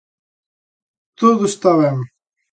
Todo 1.19 1.41
está 1.51 1.71
ben. 1.81 1.97